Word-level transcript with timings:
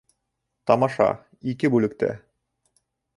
Тамаша, 0.69 1.09
ике 1.53 1.71
бүлектә 1.75 2.09